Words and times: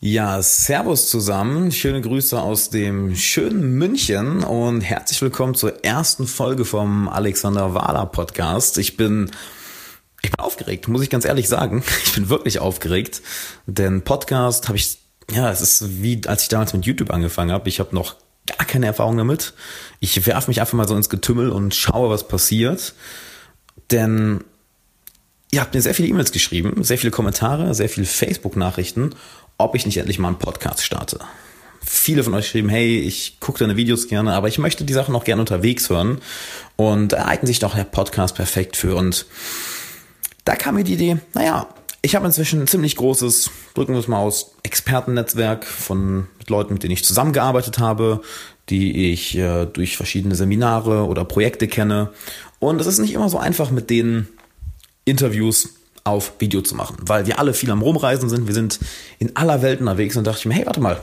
Ja, 0.00 0.40
Servus 0.42 1.10
zusammen. 1.10 1.72
Schöne 1.72 2.00
Grüße 2.00 2.40
aus 2.40 2.70
dem 2.70 3.16
schönen 3.16 3.72
München 3.72 4.44
und 4.44 4.80
herzlich 4.80 5.20
willkommen 5.20 5.56
zur 5.56 5.84
ersten 5.84 6.28
Folge 6.28 6.64
vom 6.64 7.08
Alexander 7.08 7.74
Wahler 7.74 8.06
Podcast. 8.06 8.78
Ich 8.78 8.96
bin, 8.96 9.28
ich 10.22 10.30
bin 10.30 10.38
aufgeregt, 10.38 10.86
muss 10.86 11.02
ich 11.02 11.10
ganz 11.10 11.24
ehrlich 11.24 11.48
sagen. 11.48 11.82
Ich 12.04 12.12
bin 12.12 12.28
wirklich 12.28 12.60
aufgeregt, 12.60 13.22
denn 13.66 14.02
Podcast 14.02 14.68
habe 14.68 14.78
ich, 14.78 14.98
ja, 15.32 15.50
es 15.50 15.60
ist 15.60 16.00
wie, 16.00 16.20
als 16.28 16.42
ich 16.42 16.48
damals 16.48 16.72
mit 16.74 16.86
YouTube 16.86 17.10
angefangen 17.10 17.50
habe. 17.50 17.68
Ich 17.68 17.80
habe 17.80 17.92
noch 17.92 18.14
gar 18.46 18.68
keine 18.68 18.86
Erfahrung 18.86 19.16
damit. 19.16 19.52
Ich 19.98 20.26
werfe 20.26 20.48
mich 20.48 20.60
einfach 20.60 20.74
mal 20.74 20.86
so 20.86 20.94
ins 20.94 21.08
Getümmel 21.08 21.50
und 21.50 21.74
schaue, 21.74 22.08
was 22.08 22.28
passiert. 22.28 22.94
Denn 23.90 24.44
ihr 25.50 25.60
habt 25.60 25.74
mir 25.74 25.82
sehr 25.82 25.94
viele 25.94 26.06
E-Mails 26.06 26.30
geschrieben, 26.30 26.84
sehr 26.84 26.98
viele 26.98 27.10
Kommentare, 27.10 27.74
sehr 27.74 27.88
viele 27.88 28.06
Facebook-Nachrichten 28.06 29.16
ob 29.58 29.74
ich 29.74 29.84
nicht 29.84 29.98
endlich 29.98 30.18
mal 30.18 30.28
einen 30.28 30.38
Podcast 30.38 30.84
starte. 30.84 31.18
Viele 31.84 32.22
von 32.22 32.34
euch 32.34 32.48
schrieben, 32.48 32.70
hey, 32.70 32.98
ich 33.00 33.40
gucke 33.40 33.58
deine 33.58 33.76
Videos 33.76 34.08
gerne, 34.08 34.32
aber 34.32 34.48
ich 34.48 34.58
möchte 34.58 34.84
die 34.84 34.92
Sachen 34.92 35.12
noch 35.12 35.24
gerne 35.24 35.42
unterwegs 35.42 35.90
hören. 35.90 36.20
Und 36.76 37.12
da 37.12 37.26
sich 37.42 37.58
doch 37.58 37.74
der 37.74 37.84
Podcast 37.84 38.36
perfekt 38.36 38.76
für. 38.76 38.94
Und 38.94 39.26
da 40.44 40.54
kam 40.54 40.76
mir 40.76 40.84
die 40.84 40.94
Idee, 40.94 41.18
naja, 41.34 41.68
ich 42.02 42.14
habe 42.14 42.26
inzwischen 42.26 42.62
ein 42.62 42.66
ziemlich 42.68 42.96
großes, 42.96 43.50
drücken 43.74 43.92
wir 43.92 44.00
es 44.00 44.08
mal 44.08 44.18
aus, 44.18 44.52
Expertennetzwerk 44.62 45.66
von 45.66 46.28
Leuten, 46.46 46.74
mit 46.74 46.82
denen 46.82 46.92
ich 46.92 47.04
zusammengearbeitet 47.04 47.78
habe, 47.78 48.22
die 48.68 49.12
ich 49.12 49.36
äh, 49.36 49.66
durch 49.66 49.96
verschiedene 49.96 50.34
Seminare 50.34 51.06
oder 51.06 51.24
Projekte 51.24 51.66
kenne. 51.68 52.12
Und 52.60 52.80
es 52.80 52.86
ist 52.86 52.98
nicht 52.98 53.12
immer 53.12 53.28
so 53.28 53.38
einfach, 53.38 53.70
mit 53.70 53.90
denen 53.90 54.28
Interviews 55.04 55.77
auf 56.08 56.32
Video 56.38 56.62
zu 56.62 56.74
machen, 56.74 56.96
weil 57.02 57.26
wir 57.26 57.38
alle 57.38 57.54
viel 57.54 57.70
am 57.70 57.82
Rumreisen 57.82 58.28
sind. 58.28 58.46
Wir 58.46 58.54
sind 58.54 58.80
in 59.18 59.36
aller 59.36 59.62
Welt 59.62 59.80
unterwegs 59.80 60.16
und 60.16 60.26
dachte 60.26 60.40
ich 60.40 60.46
mir, 60.46 60.54
hey, 60.54 60.66
warte 60.66 60.80
mal. 60.80 61.00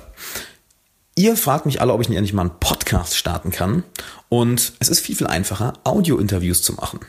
Ihr 1.18 1.38
fragt 1.38 1.66
mich 1.66 1.80
alle, 1.80 1.94
ob 1.94 2.02
ich 2.02 2.09
nicht 2.09 2.18
endlich 2.18 2.34
mal 2.34 2.41
einen 2.41 2.59
Podcast 2.59 3.16
starten 3.16 3.50
kann. 3.50 3.84
Und 4.28 4.73
es 4.80 4.89
ist 4.89 5.00
viel, 5.00 5.16
viel 5.16 5.28
einfacher, 5.28 5.73
Audio-Interviews 5.86 6.62
zu 6.62 6.73
machen. 6.73 7.00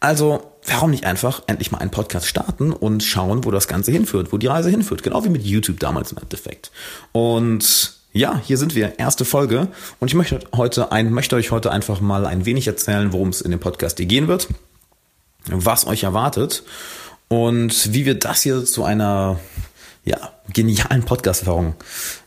Also, 0.00 0.50
warum 0.66 0.90
nicht 0.90 1.04
einfach 1.04 1.42
endlich 1.46 1.70
mal 1.70 1.78
einen 1.78 1.92
Podcast 1.92 2.26
starten 2.26 2.72
und 2.72 3.04
schauen, 3.04 3.44
wo 3.44 3.52
das 3.52 3.68
Ganze 3.68 3.92
hinführt, 3.92 4.32
wo 4.32 4.38
die 4.38 4.48
Reise 4.48 4.70
hinführt. 4.70 5.04
Genau 5.04 5.24
wie 5.24 5.28
mit 5.28 5.44
YouTube 5.44 5.78
damals 5.78 6.10
im 6.10 6.18
Endeffekt. 6.18 6.72
Und 7.12 7.94
ja, 8.12 8.40
hier 8.44 8.58
sind 8.58 8.74
wir, 8.74 8.98
erste 8.98 9.24
Folge. 9.24 9.68
Und 10.00 10.08
ich 10.08 10.14
möchte 10.14 10.40
heute 10.56 10.90
ein, 10.90 11.12
möchte 11.12 11.36
euch 11.36 11.52
heute 11.52 11.70
einfach 11.70 12.00
mal 12.00 12.26
ein 12.26 12.46
wenig 12.46 12.66
erzählen, 12.66 13.12
worum 13.12 13.28
es 13.28 13.40
in 13.40 13.52
dem 13.52 13.60
Podcast 13.60 13.98
hier 13.98 14.06
gehen 14.06 14.26
wird, 14.26 14.48
was 15.46 15.86
euch 15.86 16.02
erwartet 16.02 16.64
und 17.28 17.92
wie 17.92 18.06
wir 18.06 18.18
das 18.18 18.42
hier 18.42 18.64
zu 18.64 18.84
einer 18.84 19.38
ja, 20.04 20.32
genialen 20.52 21.04
Podcast-Erfahrung 21.04 21.74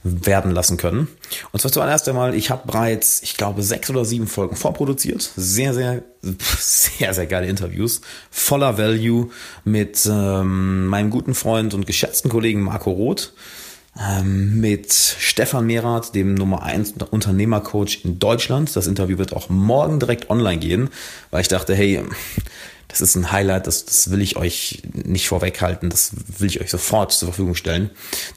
werden 0.04 0.52
lassen 0.52 0.78
können. 0.78 1.08
Und 1.52 1.60
zwar 1.60 1.72
zuallererst 1.72 2.10
einmal, 2.10 2.34
ich 2.34 2.50
habe 2.50 2.66
bereits, 2.66 3.22
ich 3.22 3.38
glaube, 3.38 3.62
sechs 3.62 3.90
oder 3.90 4.04
sieben 4.04 4.28
Folgen 4.28 4.56
vorproduziert. 4.56 5.32
Sehr, 5.36 5.74
sehr, 5.74 6.04
sehr, 6.60 7.14
sehr 7.14 7.28
geile 7.28 7.48
Interviews. 7.48 8.02
Voller 8.32 8.78
Value 8.80 9.30
mit 9.64 10.08
ähm, 10.12 10.88
meinem 10.88 11.12
guten 11.12 11.36
Freund 11.36 11.76
und 11.76 11.86
geschätzten 11.86 12.32
Kollegen 12.32 12.62
Marco 12.62 12.92
Roth. 12.92 13.34
Ähm, 14.00 14.60
mit 14.60 14.94
Stefan 14.94 15.66
Merath, 15.66 16.14
dem 16.14 16.34
Nummer 16.34 16.64
1 16.64 16.96
Unternehmercoach 17.12 18.02
in 18.04 18.20
Deutschland. 18.20 18.76
Das 18.76 18.88
Interview 18.88 19.18
wird 19.18 19.34
auch 19.34 19.50
morgen 19.50 20.00
direkt 20.00 20.30
online 20.30 20.60
gehen, 20.60 20.90
weil 21.32 21.42
ich 21.42 21.48
dachte, 21.48 21.76
hey, 21.76 22.04
das 23.00 23.10
ist 23.10 23.16
ein 23.16 23.32
Highlight, 23.32 23.68
das, 23.68 23.86
das 23.86 24.12
will 24.12 24.22
ich 24.22 24.38
euch 24.38 24.82
nicht 24.94 25.28
vorweghalten, 25.28 25.90
das 25.90 26.12
will 26.40 26.48
ich 26.48 26.62
euch 26.62 26.70
sofort 26.70 27.12
zur 27.12 27.30
Verfügung 27.30 27.56
stellen. 27.56 27.90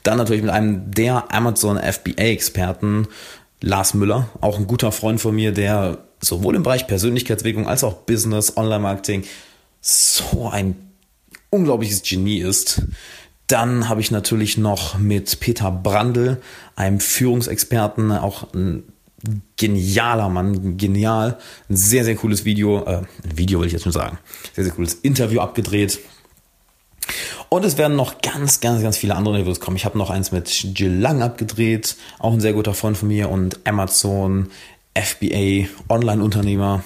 Dann 0.03 0.17
natürlich 0.17 0.41
mit 0.41 0.51
einem 0.51 0.91
der 0.91 1.33
Amazon 1.33 1.77
FBA-Experten, 1.77 3.07
Lars 3.61 3.93
Müller, 3.93 4.29
auch 4.41 4.57
ein 4.57 4.67
guter 4.67 4.91
Freund 4.91 5.21
von 5.21 5.35
mir, 5.35 5.51
der 5.51 5.99
sowohl 6.19 6.55
im 6.55 6.63
Bereich 6.63 6.87
Persönlichkeitsentwicklung 6.87 7.67
als 7.67 7.83
auch 7.83 7.93
Business, 7.93 8.57
Online-Marketing 8.57 9.23
so 9.81 10.49
ein 10.49 10.75
unglaubliches 11.49 12.03
Genie 12.03 12.39
ist. 12.39 12.83
Dann 13.47 13.89
habe 13.89 14.01
ich 14.01 14.11
natürlich 14.11 14.57
noch 14.57 14.97
mit 14.97 15.39
Peter 15.39 15.71
Brandl, 15.71 16.41
einem 16.75 16.99
Führungsexperten, 16.99 18.11
auch 18.11 18.53
ein 18.53 18.83
genialer 19.57 20.29
Mann, 20.29 20.77
genial. 20.77 21.37
Ein 21.69 21.75
sehr, 21.75 22.03
sehr 22.03 22.15
cooles 22.15 22.45
Video, 22.45 22.85
äh, 22.85 23.01
Video 23.23 23.59
will 23.59 23.67
ich 23.67 23.73
jetzt 23.73 23.83
schon 23.83 23.91
sagen, 23.91 24.17
sehr, 24.53 24.63
sehr 24.63 24.73
cooles 24.73 24.95
Interview 24.95 25.39
abgedreht. 25.39 25.99
Und 27.49 27.65
es 27.65 27.77
werden 27.77 27.97
noch 27.97 28.21
ganz, 28.21 28.61
ganz, 28.61 28.81
ganz 28.81 28.97
viele 28.97 29.15
andere 29.15 29.35
Interviews 29.35 29.59
kommen. 29.59 29.75
Ich 29.75 29.85
habe 29.85 29.97
noch 29.97 30.09
eins 30.09 30.31
mit 30.31 30.49
Jill 30.49 30.97
Lang 30.97 31.21
abgedreht, 31.21 31.97
auch 32.19 32.33
ein 32.33 32.39
sehr 32.39 32.53
guter 32.53 32.73
Freund 32.73 32.97
von 32.97 33.09
mir 33.09 33.29
und 33.29 33.59
Amazon, 33.65 34.49
FBA, 34.95 35.67
Online-Unternehmer, 35.89 36.83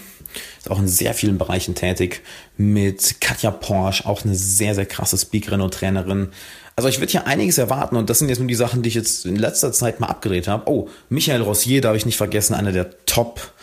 ist 0.58 0.72
auch 0.72 0.80
in 0.80 0.88
sehr 0.88 1.14
vielen 1.14 1.38
Bereichen 1.38 1.76
tätig. 1.76 2.22
Mit 2.58 3.22
Katja 3.22 3.52
Porsche, 3.52 4.06
auch 4.06 4.24
eine 4.24 4.36
sehr, 4.36 4.76
sehr 4.76 4.86
krasse 4.86 5.18
Speakerin 5.18 5.62
und 5.62 5.74
Trainerin. 5.74 6.30
Also 6.78 6.90
ich 6.90 7.00
würde 7.00 7.12
hier 7.12 7.26
einiges 7.26 7.58
erwarten 7.58 7.96
und 7.96 8.10
das 8.10 8.20
sind 8.20 8.28
jetzt 8.28 8.40
nur 8.40 8.50
die 8.50 8.56
Sachen, 8.56 8.82
die 8.82 8.90
ich 8.90 8.96
jetzt 8.96 9.26
in 9.26 9.38
letzter 9.38 9.72
Zeit 9.72 10.02
mal 10.02 10.08
abgedreht 10.08 10.50
habe. 10.50 10.70
Oh, 10.70 10.90
Michael 11.08 11.42
Rossier 11.42 11.80
darf 11.80 11.96
ich 11.96 12.06
nicht 12.06 12.18
vergessen, 12.18 12.54
einer 12.54 12.74
der 12.74 13.06
Top, 13.06 13.54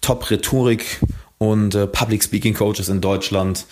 Top 0.00 0.30
Rhetorik 0.30 1.00
und 1.38 1.74
äh, 1.74 1.88
Public 1.88 2.22
Speaking 2.22 2.54
Coaches 2.54 2.88
in 2.88 3.00
Deutschland. 3.00 3.66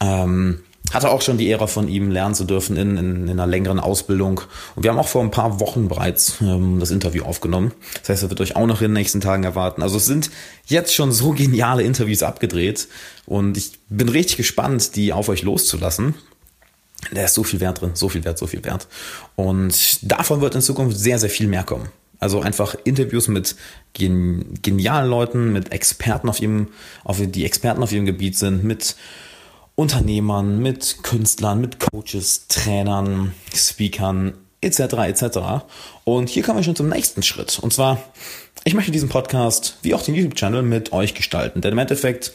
Ähm, 0.00 0.64
hatte 0.92 1.10
auch 1.10 1.22
schon 1.22 1.38
die 1.38 1.46
Ehre 1.46 1.68
von 1.68 1.86
ihm 1.86 2.10
lernen 2.10 2.34
zu 2.34 2.44
dürfen 2.44 2.76
in, 2.76 2.96
in, 2.96 3.28
in 3.28 3.30
einer 3.30 3.46
längeren 3.46 3.78
Ausbildung. 3.78 4.40
Und 4.74 4.82
wir 4.82 4.90
haben 4.90 4.98
auch 4.98 5.06
vor 5.06 5.22
ein 5.22 5.30
paar 5.30 5.60
Wochen 5.60 5.86
bereits 5.86 6.40
ähm, 6.40 6.80
das 6.80 6.90
Interview 6.90 7.22
aufgenommen. 7.22 7.72
Das 8.00 8.08
heißt, 8.08 8.22
er 8.24 8.30
wird 8.30 8.40
euch 8.40 8.56
auch 8.56 8.66
noch 8.66 8.80
in 8.80 8.88
den 8.88 8.94
nächsten 8.94 9.20
Tagen 9.20 9.44
erwarten. 9.44 9.82
Also 9.82 9.98
es 9.98 10.06
sind 10.06 10.30
jetzt 10.66 10.92
schon 10.92 11.12
so 11.12 11.30
geniale 11.30 11.84
Interviews 11.84 12.24
abgedreht 12.24 12.88
und 13.26 13.56
ich 13.56 13.78
bin 13.88 14.08
richtig 14.08 14.38
gespannt, 14.38 14.96
die 14.96 15.12
auf 15.12 15.28
euch 15.28 15.42
loszulassen. 15.42 16.16
Da 17.12 17.24
ist 17.24 17.34
so 17.34 17.44
viel 17.44 17.60
Wert 17.60 17.80
drin, 17.80 17.92
so 17.94 18.08
viel 18.08 18.24
Wert, 18.24 18.38
so 18.38 18.46
viel 18.46 18.64
Wert. 18.64 18.86
Und 19.36 19.98
davon 20.02 20.40
wird 20.40 20.54
in 20.54 20.60
Zukunft 20.60 20.98
sehr, 20.98 21.18
sehr 21.18 21.30
viel 21.30 21.46
mehr 21.46 21.64
kommen. 21.64 21.88
Also 22.18 22.40
einfach 22.40 22.76
Interviews 22.84 23.28
mit 23.28 23.56
gen 23.94 24.58
genialen 24.62 25.08
Leuten, 25.08 25.52
mit 25.52 25.72
Experten 25.72 26.28
auf 26.28 26.40
ihrem, 26.40 26.68
auf 27.02 27.18
die 27.18 27.46
Experten 27.46 27.82
auf 27.82 27.92
ihrem 27.92 28.04
Gebiet 28.04 28.36
sind, 28.36 28.62
mit 28.62 28.94
Unternehmern, 29.74 30.60
mit 30.60 30.98
Künstlern, 31.02 31.62
mit 31.62 31.78
Coaches, 31.80 32.46
Trainern, 32.48 33.32
Speakern, 33.54 34.34
etc. 34.60 34.80
etc. 34.80 35.38
Und 36.04 36.28
hier 36.28 36.42
kommen 36.42 36.58
wir 36.58 36.62
schon 36.62 36.76
zum 36.76 36.90
nächsten 36.90 37.22
Schritt. 37.22 37.58
Und 37.58 37.72
zwar, 37.72 38.02
ich 38.64 38.74
möchte 38.74 38.92
diesen 38.92 39.08
Podcast 39.08 39.78
wie 39.80 39.94
auch 39.94 40.02
den 40.02 40.14
YouTube-Channel 40.14 40.62
mit 40.62 40.92
euch 40.92 41.14
gestalten. 41.14 41.62
Denn 41.62 41.72
im 41.72 41.78
Endeffekt 41.78 42.32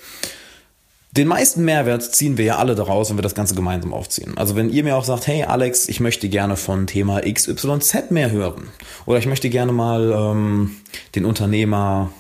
den 1.16 1.28
meisten 1.28 1.64
Mehrwert 1.64 2.04
ziehen 2.04 2.38
wir 2.38 2.46
ja 2.46 2.58
alle 2.58 2.76
daraus, 2.76 3.10
wenn 3.10 3.18
wir 3.18 3.24
das 3.24 3.36
Ganze 3.36 3.56
gemeinsam 3.56 3.94
aufziehen. 3.94 4.38
Also 4.38 4.56
wenn 4.56 4.70
ihr 4.70 4.84
mir 4.84 4.96
auch 4.96 5.06
sagt, 5.06 5.28
hey 5.28 5.44
Alex, 5.44 5.88
ich 5.88 6.00
möchte 6.00 6.28
gerne 6.28 6.58
von 6.58 6.88
Thema 6.88 7.22
XYZ 7.22 8.12
mehr 8.12 8.32
hören. 8.32 8.68
Oder 9.06 9.20
ich 9.20 9.26
möchte 9.26 9.50
gerne 9.50 9.72
mal 9.72 10.12
ähm, 10.12 10.76
den 11.16 11.26
Unternehmer 11.26 12.12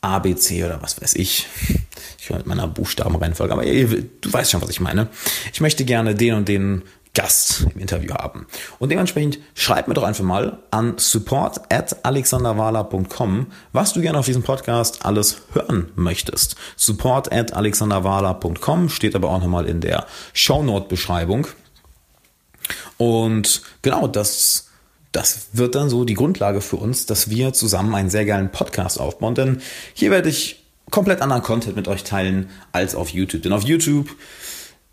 ABC 0.00 0.64
oder 0.64 0.82
was 0.82 1.00
weiß 1.00 1.14
ich. 1.14 1.46
Ich 2.18 2.28
höre 2.28 2.38
mit 2.38 2.46
meiner 2.46 2.66
Buchstabenreihenfolge, 2.66 3.52
aber 3.52 3.64
ihr, 3.64 3.86
du 4.20 4.32
weißt 4.32 4.50
schon, 4.50 4.62
was 4.62 4.70
ich 4.70 4.80
meine. 4.80 5.08
Ich 5.52 5.60
möchte 5.60 5.84
gerne 5.84 6.14
den 6.14 6.34
und 6.34 6.48
den 6.48 6.82
Gast 7.20 7.66
im 7.74 7.80
Interview 7.80 8.14
haben. 8.14 8.46
Und 8.78 8.90
dementsprechend 8.90 9.40
schreib 9.54 9.88
mir 9.88 9.94
doch 9.94 10.04
einfach 10.04 10.24
mal 10.24 10.58
an 10.70 10.94
support 10.96 11.60
at 11.70 12.02
alexanderwala.com, 12.02 13.48
was 13.72 13.92
du 13.92 14.00
gerne 14.00 14.18
auf 14.18 14.24
diesem 14.24 14.42
Podcast 14.42 15.04
alles 15.04 15.42
hören 15.52 15.92
möchtest. 15.96 16.56
Support 16.76 17.30
at 17.30 17.52
alexanderwala.com 17.52 18.88
steht 18.88 19.14
aber 19.14 19.28
auch 19.28 19.40
nochmal 19.40 19.66
in 19.66 19.82
der 19.82 20.06
Shownote-Beschreibung. 20.32 21.46
Und 22.96 23.62
genau 23.82 24.06
das 24.06 24.66
das 25.12 25.48
wird 25.52 25.74
dann 25.74 25.90
so 25.90 26.04
die 26.04 26.14
Grundlage 26.14 26.60
für 26.60 26.76
uns, 26.76 27.04
dass 27.04 27.28
wir 27.28 27.52
zusammen 27.52 27.94
einen 27.96 28.10
sehr 28.10 28.24
geilen 28.24 28.52
Podcast 28.52 29.00
aufbauen. 29.00 29.34
Denn 29.34 29.60
hier 29.92 30.12
werde 30.12 30.28
ich 30.28 30.64
komplett 30.90 31.20
anderen 31.20 31.42
Content 31.42 31.76
mit 31.76 31.88
euch 31.88 32.04
teilen 32.04 32.48
als 32.72 32.94
auf 32.94 33.10
YouTube. 33.10 33.42
Denn 33.42 33.52
auf 33.52 33.64
YouTube 33.64 34.08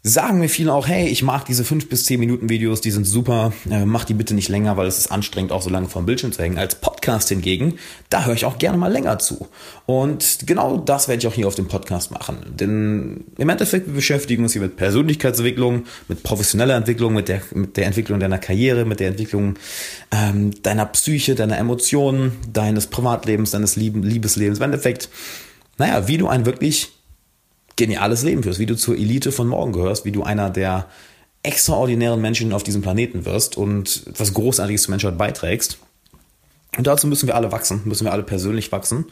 sagen 0.08 0.40
mir 0.40 0.50
viele 0.50 0.74
auch, 0.74 0.88
hey, 0.88 1.08
ich 1.08 1.24
mag 1.24 1.46
diese 1.46 1.64
5 1.64 1.90
bis 1.90 2.06
10 2.06 2.20
Minuten 2.20 2.50
Videos, 2.50 2.82
die 2.82 2.92
sind 2.92 3.06
super, 3.06 3.54
äh, 3.70 3.86
mach 3.86 4.06
die 4.06 4.14
bitte 4.14 4.34
nicht 4.34 4.50
länger, 4.50 4.78
weil 4.78 4.88
es 4.88 4.98
ist 4.98 5.12
anstrengend, 5.12 5.52
auch 5.52 5.62
so 5.62 5.70
lange 5.70 5.88
vom 5.88 6.06
Bildschirm 6.06 6.32
zu 6.32 6.42
hängen. 6.42 6.58
Als 6.58 6.76
Podcast 6.76 7.30
hingegen, 7.30 7.76
da 8.10 8.26
höre 8.26 8.34
ich 8.34 8.46
auch 8.46 8.58
gerne 8.58 8.78
mal 8.78 8.92
länger 8.92 9.20
zu. 9.20 9.48
Und 9.86 10.40
genau 10.46 10.78
das 10.78 11.08
werde 11.08 11.20
ich 11.20 11.28
auch 11.28 11.34
hier 11.34 11.48
auf 11.48 11.56
dem 11.56 11.68
Podcast 11.68 12.12
machen. 12.12 12.38
Denn 12.60 13.26
im 13.38 13.50
Endeffekt, 13.50 13.88
wir 13.88 13.94
beschäftigen 13.94 14.44
uns 14.44 14.54
hier 14.54 14.62
mit 14.62 14.78
Persönlichkeitsentwicklung, 14.78 15.86
mit 16.08 16.24
professioneller 16.24 16.76
Entwicklung, 16.76 17.14
mit 17.14 17.28
der, 17.28 17.42
mit 17.54 17.78
der 17.78 17.86
Entwicklung 17.86 18.20
deiner 18.20 18.40
Karriere, 18.40 18.86
mit 18.86 19.00
der 19.00 19.10
Entwicklung 19.10 19.56
ähm, 20.12 20.52
deiner 20.64 20.86
Psyche, 20.88 21.36
deiner 21.36 21.58
Emotionen, 21.58 22.34
deines 22.52 22.88
Privatlebens, 22.88 23.52
deines 23.52 23.76
Liebeslebens. 23.76 24.60
Im 24.60 24.64
Endeffekt, 24.64 25.10
naja, 25.78 26.08
wie 26.08 26.18
du 26.18 26.28
ein 26.28 26.46
wirklich 26.46 26.97
geniales 27.78 28.24
Leben 28.24 28.44
führst, 28.44 28.60
wie 28.60 28.66
du 28.66 28.76
zur 28.76 28.96
Elite 28.96 29.32
von 29.32 29.48
morgen 29.48 29.72
gehörst, 29.72 30.04
wie 30.04 30.12
du 30.12 30.24
einer 30.24 30.50
der 30.50 30.88
extraordinären 31.44 32.20
Menschen 32.20 32.52
auf 32.52 32.64
diesem 32.64 32.82
Planeten 32.82 33.24
wirst 33.24 33.56
und 33.56 34.04
etwas 34.08 34.34
Großartiges 34.34 34.84
zur 34.84 34.92
Menschheit 34.92 35.18
beiträgst. 35.18 35.78
Und 36.78 36.86
dazu 36.86 37.08
müssen 37.08 37.28
wir 37.28 37.36
alle 37.36 37.52
wachsen, 37.52 37.82
müssen 37.86 38.06
wir 38.06 38.12
alle 38.12 38.24
persönlich 38.24 38.72
wachsen. 38.72 39.06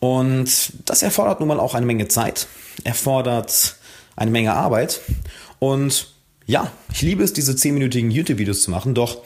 Und 0.00 0.72
das 0.86 1.02
erfordert 1.02 1.40
nun 1.40 1.48
mal 1.48 1.60
auch 1.60 1.74
eine 1.74 1.86
Menge 1.86 2.08
Zeit, 2.08 2.46
erfordert 2.84 3.76
eine 4.16 4.30
Menge 4.30 4.54
Arbeit. 4.54 5.00
Und 5.58 6.14
ja, 6.46 6.72
ich 6.92 7.02
liebe 7.02 7.22
es, 7.22 7.32
diese 7.32 7.54
zehnminütigen 7.56 8.10
YouTube-Videos 8.10 8.62
zu 8.62 8.70
machen, 8.70 8.94
doch 8.94 9.18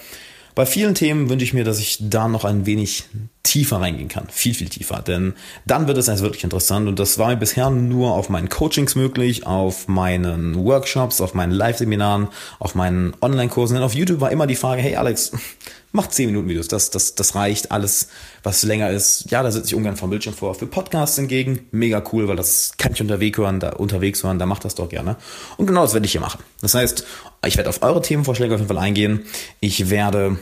bei 0.55 0.67
vielen 0.67 0.95
Themen 0.95 1.29
wünsche 1.29 1.45
ich 1.45 1.55
mir, 1.55 1.65
dass 1.65 1.79
ich 1.79 1.99
da 2.01 2.27
noch 2.27 2.45
ein 2.45 2.67
wenig 2.67 3.05
tiefer 3.49 3.81
reingehen 3.81 4.09
kann. 4.09 4.27
Viel, 4.31 4.53
viel 4.53 4.69
tiefer. 4.69 5.01
Denn 5.01 5.33
dann 5.65 5.89
wird 5.89 5.97
es 5.97 6.07
erst 6.07 6.23
wirklich 6.23 6.45
interessant. 6.45 6.87
Und 6.87 6.99
das 6.99 7.17
war 7.17 7.29
mir 7.29 7.37
bisher 7.37 7.71
nur 7.71 8.13
auf 8.13 8.29
meinen 8.29 8.51
Coachings 8.51 8.95
möglich, 8.95 9.47
auf 9.47 9.89
meinen 9.89 10.55
Workshops, 10.67 11.23
auf 11.23 11.33
meinen 11.33 11.53
Live-Seminaren, 11.53 12.29
auf 12.59 12.75
meinen 12.75 13.15
Online-Kursen. 13.23 13.75
Denn 13.75 13.83
auf 13.83 13.95
YouTube 13.95 14.21
war 14.21 14.31
immer 14.31 14.47
die 14.47 14.55
Frage, 14.55 14.83
hey 14.83 14.97
Alex, 14.97 15.33
mach 15.93 16.09
10 16.09 16.27
Minuten 16.27 16.49
Videos. 16.51 16.69
Das, 16.69 16.91
das, 16.91 17.15
das 17.15 17.35
reicht. 17.35 17.73
Alles, 17.73 18.09
was 18.43 18.65
länger 18.65 18.91
ist, 18.91 19.31
ja, 19.31 19.43
da 19.43 19.51
sitze 19.51 19.69
ich 19.69 19.75
ungern 19.75 19.97
vom 19.97 20.11
Bildschirm 20.11 20.35
vor. 20.35 20.55
Für 20.55 20.67
Podcasts 20.67 21.17
hingegen, 21.17 21.61
mega 21.71 22.05
cool, 22.13 22.29
weil 22.29 22.37
das 22.37 22.73
kann 22.77 22.93
ich 22.93 23.01
unterwegs 23.01 23.39
hören, 23.39 23.61
da, 23.61 23.71
unterwegs 23.71 24.23
hören, 24.23 24.39
da 24.39 24.45
macht 24.45 24.67
das 24.67 24.75
doch 24.75 24.91
gerne. 24.91 25.17
Und 25.57 25.67
genau 25.67 25.83
das 25.83 25.95
werde 25.95 26.05
ich 26.05 26.13
hier 26.13 26.21
machen. 26.21 26.43
Das 26.61 26.75
heißt, 26.75 27.07
ich 27.47 27.57
werde 27.57 27.71
auf 27.71 27.81
eure 27.81 28.03
Themenvorschläge 28.03 28.55
auf 28.55 28.61
jeden 28.61 28.69
Fall 28.69 28.85
eingehen. 28.85 29.23
Ich 29.61 29.89
werde 29.89 30.37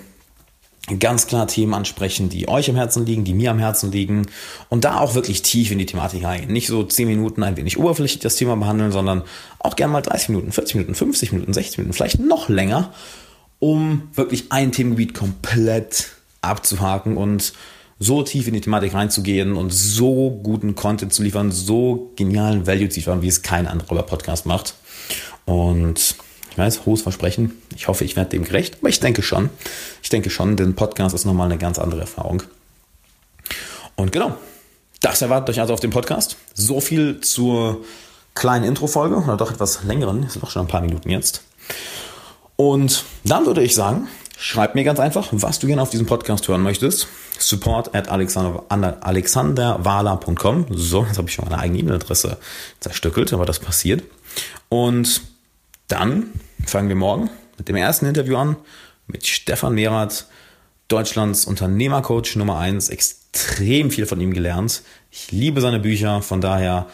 ganz 0.99 1.27
klar 1.27 1.49
Themen 1.49 1.75
ansprechen, 1.75 2.29
die 2.29 2.49
euch 2.49 2.71
am 2.71 2.77
Herzen 2.77 3.05
liegen, 3.05 3.25
die 3.25 3.35
mir 3.35 3.50
am 3.50 3.59
Herzen 3.59 3.91
liegen 3.91 4.27
und 4.69 4.85
da 4.85 5.00
auch 5.00 5.15
wirklich 5.15 5.43
tief 5.43 5.71
in 5.71 5.79
die 5.79 5.87
Thematik 5.87 6.23
reingehen. 6.25 6.53
Nicht 6.53 6.69
so 6.69 6.85
10 6.85 7.09
Minuten 7.09 7.43
ein 7.43 7.56
wenig 7.56 7.79
oberflächlich 7.79 8.21
das 8.21 8.37
Thema 8.37 8.56
behandeln, 8.56 8.93
sondern 8.93 9.23
auch 9.59 9.75
gerne 9.75 9.93
mal 9.93 10.03
30 10.03 10.29
Minuten, 10.31 10.53
40 10.53 10.77
Minuten, 10.77 10.94
50 10.94 11.33
Minuten, 11.33 11.53
60 11.53 11.79
Minuten, 11.79 11.93
vielleicht 11.93 12.21
noch 12.21 12.49
länger, 12.49 12.93
um 13.59 14.03
wirklich 14.15 14.53
ein 14.53 14.71
Themengebiet 14.71 15.15
komplett 15.15 16.11
abzuhaken 16.41 17.17
und 17.17 17.53
so 17.99 18.23
tief 18.23 18.47
in 18.47 18.55
die 18.55 18.61
Thematik 18.61 18.94
reinzugehen 18.94 19.55
und 19.55 19.73
so 19.73 20.31
guten 20.43 20.75
Content 20.75 21.12
zu 21.12 21.23
liefern, 21.23 21.50
so 21.50 22.12
genialen 22.15 22.67
Value 22.67 22.88
zu 22.88 23.00
liefern, 23.00 23.23
wie 23.23 23.29
es 23.29 23.43
kein 23.43 23.67
anderer 23.67 24.03
Podcast 24.03 24.47
macht. 24.47 24.75
Und 25.47 26.17
ich 26.56 26.58
weiß, 26.58 26.87
hohes 26.87 27.03
Versprechen. 27.03 27.53
Ich 27.75 27.87
hoffe, 27.87 28.05
ich 28.05 28.17
werde 28.17 28.31
dem 28.31 28.44
gerecht, 28.44 28.79
aber 28.81 28.88
ich 28.88 28.99
denke 28.99 29.23
schon. 29.23 29.50
Ich 30.03 30.08
denke 30.08 30.31
schon, 30.31 30.56
denn 30.56 30.75
Podcast 30.75 31.14
ist 31.14 31.26
nochmal 31.26 31.50
eine 31.50 31.58
ganz 31.58 31.79
andere 31.79 32.00
Erfahrung. 32.00 32.43
Und 33.94 34.11
genau, 34.11 34.35
das 35.03 35.20
erwartet 35.20 35.50
euch 35.50 35.61
also 35.61 35.75
auf 35.75 35.81
dem 35.81 35.91
Podcast. 35.91 36.38
So 36.55 36.81
viel 36.81 37.20
zur 37.20 37.85
kleinen 38.35 38.64
Intro-Folge 38.64 39.17
oder 39.17 39.37
doch 39.37 39.53
etwas 39.53 39.85
längeren, 39.85 40.23
ist 40.23 40.43
doch 40.43 40.49
schon 40.49 40.62
ein 40.62 40.69
paar 40.69 40.81
Minuten 40.81 41.11
jetzt. 41.11 41.43
Und 42.56 43.05
dann 43.25 43.44
würde 43.44 43.62
ich 43.62 43.75
sagen, 43.75 44.09
schreib 44.38 44.75
mir 44.75 44.85
ganz 44.85 44.99
einfach, 44.99 45.29
was 45.32 45.59
du 45.59 45.67
gerne 45.67 45.82
auf 45.82 45.91
diesem 45.91 46.06
Podcast 46.06 46.49
hören 46.49 46.62
möchtest. 46.62 47.06
Support 47.38 47.94
at 47.94 48.09
alexanderwala.com. 48.09 50.67
So, 50.70 51.05
jetzt 51.05 51.19
habe 51.19 51.29
ich 51.29 51.35
schon 51.35 51.50
meine 51.50 51.61
eigene 51.61 51.81
E-Mail-Adresse 51.81 52.38
zerstückelt, 52.81 53.35
aber 53.35 53.44
das 53.44 53.59
passiert. 53.59 54.05
Und 54.70 55.20
dann 55.88 56.31
fangen 56.67 56.89
wir 56.89 56.97
morgen 56.97 57.31
mit 57.59 57.69
dem 57.69 57.77
ersten 57.77 58.07
Interview 58.07 58.37
an 58.37 58.57
mit 59.07 59.27
Stefan 59.27 59.75
Mehrath, 59.75 60.27
Deutschlands 60.89 61.45
Unternehmercoach 61.45 62.37
Nummer 62.37 62.59
eins. 62.59 62.89
Extrem 62.89 63.91
viel 63.91 64.07
von 64.07 64.21
ihm 64.21 64.33
gelernt. 64.33 64.83
Ich 65.11 65.31
liebe 65.31 65.61
seine 65.61 65.79
Bücher, 65.79 66.23
von 66.23 66.41
daher 66.41 66.89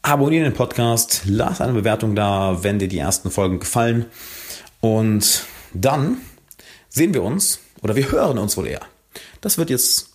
abonniere 0.00 0.44
den 0.44 0.54
Podcast, 0.54 1.22
lass 1.26 1.60
eine 1.60 1.74
Bewertung 1.74 2.14
da, 2.14 2.62
wenn 2.62 2.78
dir 2.78 2.88
die 2.88 2.98
ersten 2.98 3.30
Folgen 3.30 3.60
gefallen. 3.60 4.06
Und 4.80 5.44
dann 5.74 6.16
sehen 6.88 7.14
wir 7.14 7.22
uns 7.22 7.60
oder 7.82 7.94
wir 7.94 8.10
hören 8.10 8.38
uns 8.38 8.56
wohl 8.56 8.66
eher. 8.66 8.82
Das 9.40 9.58
wird 9.58 9.70
jetzt 9.70 10.10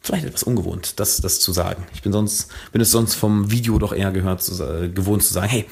vielleicht 0.00 0.24
etwas 0.24 0.42
ungewohnt, 0.42 0.98
das, 0.98 1.18
das 1.18 1.38
zu 1.38 1.52
sagen. 1.52 1.86
Ich 1.94 2.02
bin 2.02 2.12
sonst, 2.12 2.48
bin 2.72 2.80
es 2.80 2.90
sonst 2.90 3.14
vom 3.14 3.52
Video 3.52 3.78
doch 3.78 3.92
eher 3.92 4.10
gehört, 4.10 4.42
zu, 4.42 4.62
äh, 4.62 4.88
gewohnt 4.88 5.22
zu 5.22 5.32
sagen, 5.32 5.48
hey, 5.48 5.66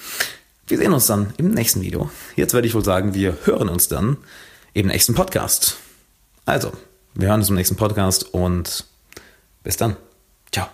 wir 0.71 0.79
sehen 0.79 0.93
uns 0.93 1.07
dann 1.07 1.35
im 1.37 1.51
nächsten 1.51 1.83
Video. 1.83 2.11
Jetzt 2.37 2.55
werde 2.55 2.67
ich 2.67 2.75
wohl 2.75 2.85
sagen, 2.85 3.15
wir 3.15 3.37
hören 3.45 3.69
uns 3.69 3.89
dann 3.89 4.17
im 4.73 4.87
nächsten 4.87 5.15
Podcast. 5.15 5.77
Also, 6.47 6.73
wir 7.15 7.29
hören 7.29 7.41
uns 7.41 7.51
im 7.51 7.57
nächsten 7.57 7.77
Podcast 7.77 8.33
und 8.33 8.85
bis 9.63 9.77
dann. 9.77 9.97
Ciao. 10.53 10.71